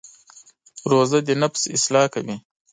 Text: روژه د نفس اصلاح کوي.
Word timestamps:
روژه 0.89 1.19
د 1.27 1.29
نفس 1.41 1.63
اصلاح 1.75 2.05
کوي. 2.13 2.35